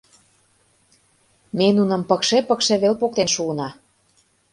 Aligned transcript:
Ме 1.57 1.67
нуным 1.77 2.01
пыкше-пыкше 2.09 2.75
веле 2.81 2.95
поктен 3.01 3.29
шуына. 3.35 3.69